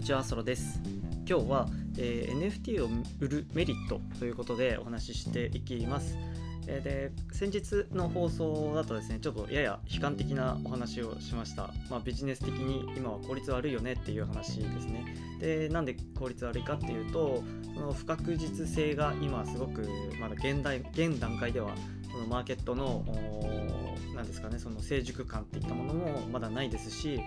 [0.00, 0.80] にちは、ソロです。
[1.28, 2.88] 今日は、えー NFT を
[3.20, 6.16] 売るメリットということでお話ししていきます。
[6.66, 11.74] えーで先日の放送だとですね、ちょっとやや悲観的なお話をしました。
[11.90, 15.04] まあ、ビジネス的に今は効率悪いよねっていう話ですね。
[15.38, 17.44] で、なんで効率悪いかっていうと、
[17.74, 19.86] その不確実性が今すごく
[20.18, 21.74] まだ現代現段階では
[22.10, 23.04] そのマーケットの
[24.20, 27.22] なんですかねその成熟感っていったものもまだないですし、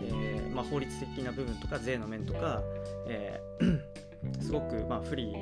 [0.00, 2.62] えーまあ、法律的な部分とか税の面とか、
[3.06, 3.80] えー
[4.42, 5.32] すごくまあ不利、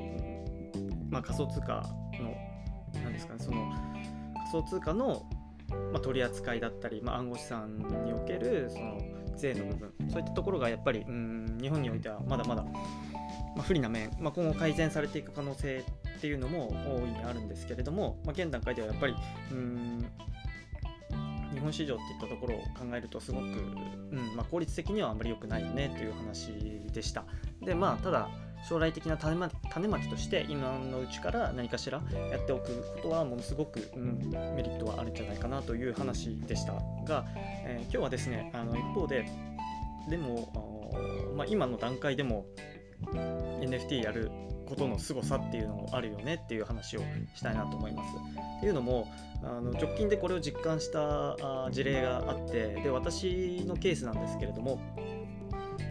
[1.09, 1.87] まあ、仮想通貨
[2.21, 2.35] の
[3.03, 3.73] なんですかねその
[4.35, 5.23] 仮想通貨の、
[5.93, 8.99] ま、取り扱いだったり、まあ、暗号資産におけるその
[9.37, 12.65] 税の部分そういったところがやっぱりうん日本においてはまだまだ、
[13.57, 15.85] ま、不利な面、まあ、今後改善されていく可能性
[16.17, 19.15] っていうのも大いにあるんですけれども、まあ、現段階ではやっぱり
[19.53, 20.07] うん
[21.57, 26.53] 日本市場っていったところを考えるとすごく、うんまあ、効率的にはあんまり良くないよねという話
[26.93, 27.25] でした。
[27.63, 28.29] でまあただ
[28.69, 32.67] 将来的な種ま種まきとして今のうちから何かしらやっておく
[32.97, 34.19] ことはものすごく、うん、
[34.55, 36.73] メリットはあるんじゃないかなという話でした
[37.07, 37.25] が、
[37.65, 39.27] えー今日はですねあの一方で
[40.09, 42.47] でも、まあ、今の段階でも
[43.61, 44.31] NFT やる
[44.69, 47.01] ことの凄さっていうのもあるよねっていう話を
[47.35, 48.09] したいなと思います。
[48.59, 49.09] っていうのも
[49.43, 51.37] あの直近でこれを実感した
[51.71, 54.81] 事例があってで私のケースなんですけれども、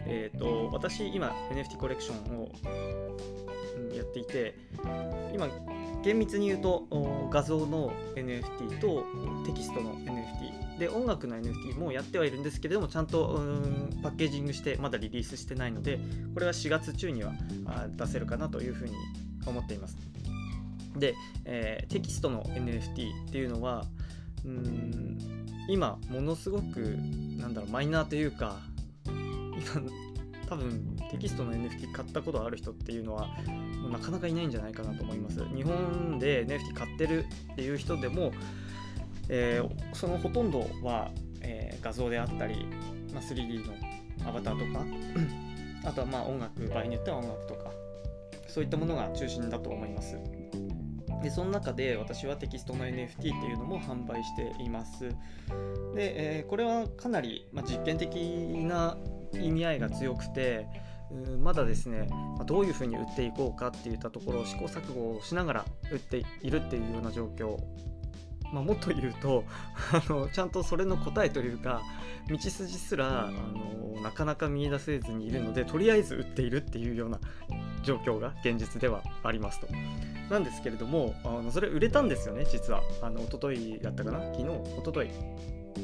[0.06, 2.48] えー、と私今 NFT コレクションを
[3.94, 4.54] やっていて
[5.32, 5.48] 今
[6.02, 6.84] 厳密に言うと
[7.30, 9.04] 画像の NFT と
[9.44, 9.94] テキストの
[10.78, 15.98] で音楽の NFT もやってはいるんですけれどもちゃんとんパッケージングしてまだリリースしてないので
[16.34, 17.32] これは4月中には
[17.96, 18.94] 出せるかなというふうに
[19.46, 19.96] 思っています。
[20.96, 23.84] で、えーテキストの NFT っていうのは
[24.44, 25.18] うん
[25.68, 26.78] 今ものすごく
[27.38, 28.56] なんだろうマイナーというか
[29.06, 29.82] 今
[30.48, 33.28] 多分テキストの NFT 買ったことある人っていうのは
[33.90, 35.44] なかなかいないんじゃないかなと思います。
[35.54, 38.32] 日本で NFT 買ってるっていう人でも、
[39.28, 41.10] えーそのほとんどは、
[41.40, 42.66] えー画像であったり、
[43.12, 43.74] まあ、3D の
[44.28, 44.84] アバターとか
[45.84, 47.70] あとはまあ音楽場合によっては音楽とか
[48.48, 50.16] そういったものが中心だと思います。
[51.22, 55.08] でその中で私はテキストの NFT っていうのも販売しています。
[55.94, 58.96] で、えーこれはかなり、まあ、実験的な
[59.34, 60.66] 意味合いが強くて
[61.40, 62.08] まだですね、
[62.46, 67.56] どういうふうに売っていこうかっていったところを試行錯誤をしながら売っているっていうような状況
[68.56, 69.44] まあ、もっと言うと
[69.92, 71.82] あのちゃんとそれの答えというか
[72.28, 77.20] 道筋すらあのなかなか見出せずにいるのでとりあえず売っているっていうような
[77.82, 79.68] 状況が現実ではありますと。
[80.30, 82.82] なんですけれどもあのそれ売れたんですよね実は。
[83.02, 84.20] あの一昨日だったかな？
[84.34, 85.10] 昨日一昨日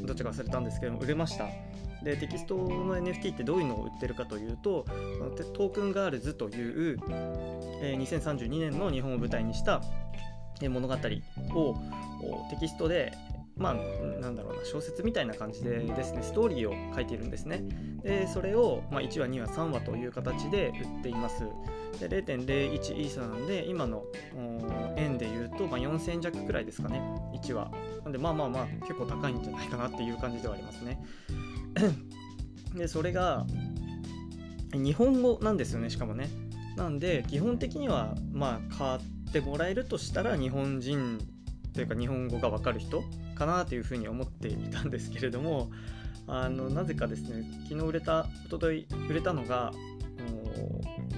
[0.07, 1.47] どっちか忘れたんですけども売れました。
[2.03, 4.85] でテキストの NFT ってどういうのを売ってるかというと
[5.55, 6.99] トークンガールズという、
[7.81, 9.81] えー2032年の日本を舞台にした
[10.61, 10.95] えー物語
[11.55, 11.77] を
[12.23, 13.13] おテキストで
[13.57, 13.75] まあ
[14.21, 17.63] なんだろうな小説みたいな感じでですねストーリーを書いているんですね。
[18.03, 21.45] でそれを、まあ、1話2話3話という形で売っています。
[22.01, 24.05] で0.01イーサなんで今の
[24.97, 27.01] 円で言うと、まあ、4000弱くらいですかね
[27.35, 27.71] 1話
[28.03, 31.03] なんでまあまあまあ結構高いんじゃないかなっていう感じではありますね。
[32.75, 33.47] でそれが
[34.73, 36.29] 日本語なんですよねしかもね。
[36.77, 41.19] なんで基本的にはまあ買ってもらえるとしたら日本人
[41.75, 43.03] というか日本語が分かる人
[43.35, 45.71] かなというふうに思っていたんですけれども
[46.27, 49.73] あのなぜかですね昨日売れた一昨日売れたのが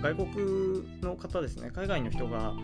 [0.02, 2.54] 外国の方ですね海外の人が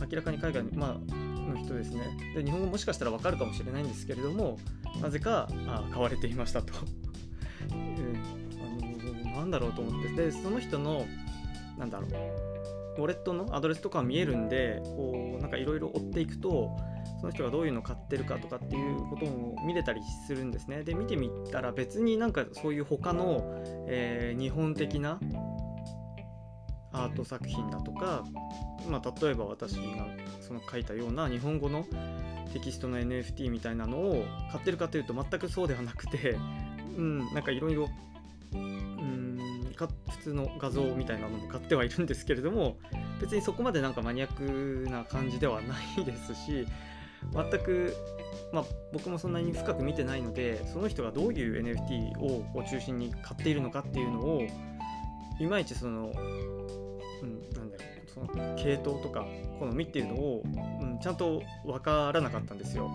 [0.00, 2.02] 明らかに海外の,、まあ、の人ですね。
[2.34, 4.58] で日本語もしかしたら分かるかもしれないんですけれども
[5.02, 6.72] なぜかあ買われていましたと。
[7.72, 7.96] え
[9.22, 10.08] あのなんだろうと思って。
[10.08, 11.04] でその人の
[11.78, 12.10] なんだろう
[13.00, 16.76] ウォレットのアドレスとか見えるんでこうなんかいろいろ追っていくと
[17.20, 20.82] その人がどういうの買ってるかとかっていうことも見れたりするんですね。
[20.82, 23.42] で見てみたら別になんかそういう他の、
[23.88, 25.18] えー日本的な
[26.92, 28.24] アート作品だとか、
[28.88, 30.06] まあ、例えば私が
[30.40, 31.84] その書いたような日本語の
[32.52, 36.36] テキストの NFT みたいなのを買ってるかというと全くそうではなくて、
[36.96, 37.88] うん、なんかいろいろ
[40.10, 42.76] 普通の画像みたいなのも買ってはいるんですけれども
[43.20, 46.66] 別にそこまでなんかマニアックな感じではないですし
[47.32, 47.94] 全く、
[48.52, 54.42] まあ、僕もそんなに深く見てないのでその人がどういう NFT を中心に買っているのかっていうのを
[55.38, 56.12] いまいちその、
[57.22, 59.26] うん、なんだろうその系統とか
[59.58, 62.90] 好みっていうのを、うん、ちゃんと分からなかったんですよ。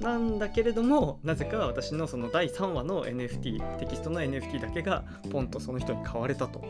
[0.00, 6.64] なんだけれどもなぜか私のその第3話の NFT テキストの NFT だけがポンとその人に買われたと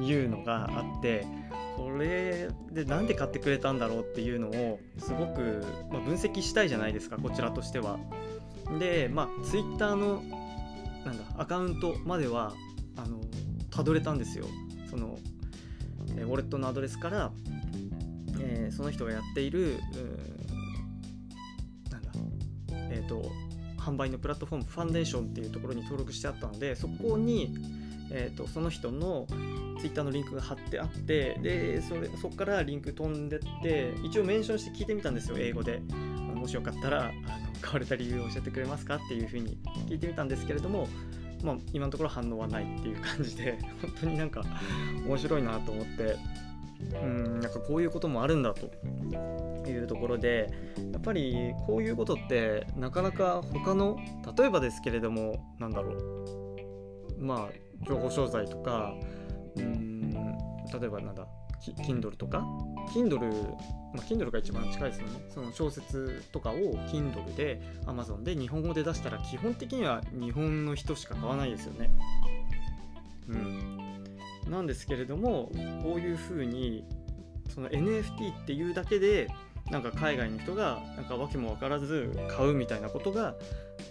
[0.00, 1.26] いうのがあって
[1.76, 7.98] これでなんで買ってくれたんだろうっていうのをすごく、ま、分析したいじゃないですかこちらとしては。
[8.78, 10.22] でまあ Twitter の
[11.04, 12.52] なんだアカウントまでは
[12.96, 13.20] あの
[13.70, 14.46] たどれたんですよ。
[14.88, 15.18] その
[16.08, 17.32] ウォレットのアドレスから、
[18.40, 19.78] えー、その人がやっている
[21.90, 22.10] なんだ
[22.90, 23.30] えっ、ー、と
[23.78, 27.54] 販売のプラットフォームファンデーションっていうところに登録してあったのでそこに、
[28.14, 29.26] えーと、その人の
[29.80, 35.80] ツイッターのリンクが貼ってあってでそれそこからリンク飛んでって一応メンションして聞いてみたんですよ英語で。
[36.42, 37.12] もしよかったらあの
[37.60, 40.88] 買われた理由を教えてくれますかっていうふうに聞いてみたんですけれども
[41.44, 44.44] まあ、今のところ反応はないっていう感じで 本当になんか
[45.06, 46.16] 面白いなと思って
[47.00, 48.70] うんなんかこういうこともあるんだと。
[49.64, 50.50] いうところで
[50.92, 53.96] やっぱりこういうことってなかなか他の
[54.36, 57.24] 例えばですけれどもなんだろう。
[57.24, 58.94] まあ情報商材とか
[59.56, 61.26] うん例えばなんだ
[61.70, 62.44] Kindle とか
[62.92, 63.20] ？Kindle、
[63.94, 65.12] まあ、Kindle が一番近いですよね。
[65.28, 66.54] その小説とかを
[66.88, 71.90] Kindle で Amazon で日本語で出したら基本的には日本の人しか買わないですよね。
[73.28, 73.82] うん。
[74.50, 75.52] なんですけれども
[75.82, 76.84] こういうふうに
[77.54, 79.28] その NFT っていうだけで
[79.70, 83.36] なんか海外の人がなんか訳も分からず買うみたいなことが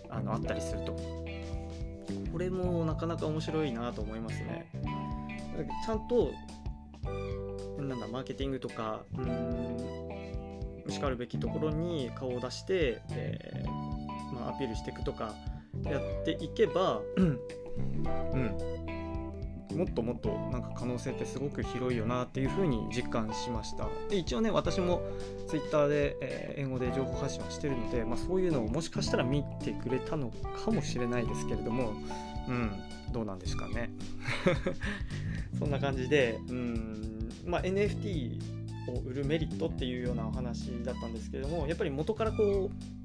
[0.10, 0.96] あのあったりすると。
[2.32, 4.70] これもなかなか面白いなと思いますね。
[5.86, 6.32] ちゃんと
[7.78, 10.02] なんだマーケティングとかうん
[10.90, 15.34] しかるべきところに顔を出して、えー、まあ、アピールしていくとか
[15.84, 17.40] やっていけば、うん、
[19.72, 23.88] もっともっとなんか可能性ってすごく広いよなっていうふうに実感しました。
[24.10, 25.02] で一応ね私も
[25.48, 30.32] Twitter で、えー、英語で情報発信はしてるので、まあ、そういうのをもしかしたら見てくれたの
[30.64, 31.94] かもしれないですけれども
[32.48, 32.72] うん
[33.12, 33.92] どうなんですかね。
[35.60, 38.40] そんな感じでうんまあ NFT
[38.90, 43.02] を売るメリットっていうようなお話だったんですけれどもやっぱり元からこう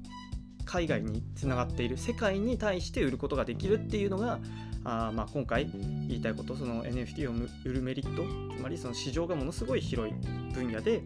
[0.65, 4.39] 海外につながっている世界に対して売ることができるっていうのが
[4.89, 5.69] あまあ今回
[6.07, 7.33] 言いたいことその NFT を
[7.65, 8.23] 売るメリット
[8.55, 10.13] つまりその市場がものすごい広い
[10.53, 11.01] 分野で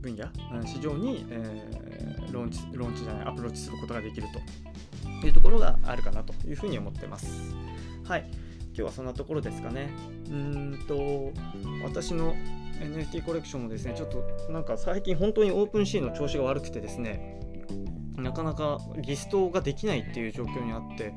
[0.00, 0.26] 分野
[0.66, 4.26] 市場に、えー、ローンチローンチじゃないアプローチすることができる
[5.22, 7.54] というところがあるかなというふうに思ってます。
[8.04, 8.24] はい
[8.68, 9.88] 今日はそんなところですかね。
[10.28, 11.32] うんと
[11.84, 12.34] 私の
[12.80, 17.40] NFT コレクションもですねちょっとなんか最近本当にオープンシーンの調子が悪くてですね
[18.16, 21.14] なかなかリストができないっていう状況にあって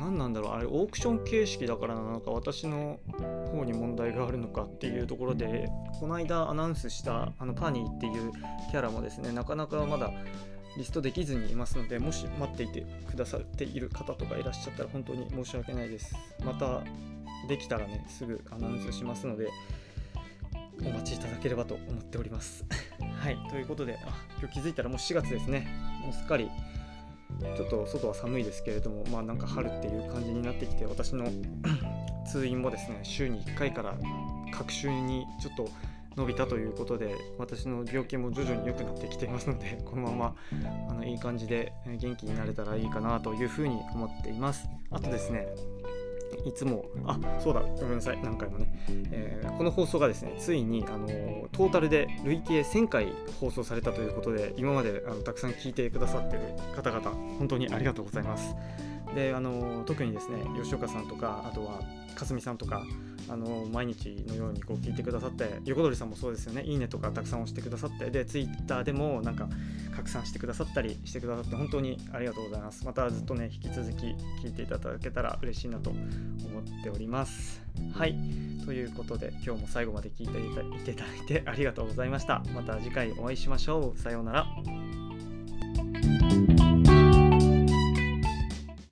[0.00, 2.98] 何なんだろうあれオークション形式だからなのか私の
[3.52, 5.68] 方に問題があるのかっていうところで
[5.98, 8.32] この間アナウンスしたあのパニーっていう
[8.70, 10.10] キャラもですねなかなかまだ
[10.76, 16.14] リストできずにいますのでもし待っていてくださっている方とかいらっしゃったら本当に申し訳ないです。
[16.44, 16.82] また
[17.48, 19.48] できたらねすぐアナウンスしますので
[20.84, 22.64] お待ちいただければと思っております。
[23.20, 25.89] はいということであ今日気づいたらもう4月ですね。
[26.00, 26.50] もうすっかり
[27.56, 31.26] ちょっと外は寒いですけれどもまあなんか春っていう感じになってきて私の
[32.30, 33.96] 通院もですね週に1回から
[34.52, 35.68] 隔週にちょっと
[36.16, 40.36] 伸びたということで私の病気も徐々に良くなってきていますので このまま
[40.88, 44.68] あのいい感じで元気になれたらいいかなというふうに思っています。
[44.90, 45.46] あとですね
[46.44, 48.66] いつも、あ、そうだ、ごめんなさい、何回もね。
[49.10, 51.06] えー、この放送がですね、ついに、あの
[51.52, 56.42] トータルで累計1000回放送されたということで、今まであのたくさん聞いてくださってる
[56.74, 58.54] 方々、本当にありがとうございます。
[59.14, 61.80] で、あの特にですね、吉岡さんとか、あとは、
[62.14, 62.82] かすみさんとか、
[63.30, 66.64] あの毎日のようにこう聞いてくださって横取さんもそうですよね。
[66.64, 69.48] いいねとかたくさん押してくださってでツイッターでもなんか
[69.94, 72.84] 拡散してくださったりしてくださって本当にありがとうございます。
[72.84, 74.06] またずっとね引き続き
[74.44, 77.62] 聞いていただけたら嬉しいなと思っております。
[77.92, 78.16] はい。
[78.64, 82.42] ということで今日も最後まで聞いていただいてありがとうございました。
[82.52, 83.98] また次回お会いしましょう。
[83.98, 85.09] さようなら。